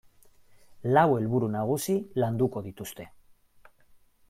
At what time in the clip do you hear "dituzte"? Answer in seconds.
2.71-3.09